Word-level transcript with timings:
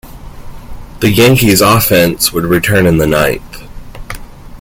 The 0.99 1.11
Yankees 1.11 1.61
offense 1.61 2.33
would 2.33 2.45
return 2.45 2.87
in 2.87 2.97
the 2.97 3.05
ninth. 3.05 3.67